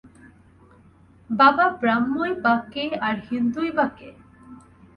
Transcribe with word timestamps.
বাবা, 1.29 1.65
ব্রাহ্মই 1.79 2.33
বা 2.43 2.55
কে 2.73 2.85
আর 3.07 3.15
হিন্দুই 3.27 3.69
বা 3.77 3.85
কে। 3.97 4.09